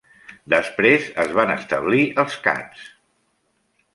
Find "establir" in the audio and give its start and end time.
1.57-2.01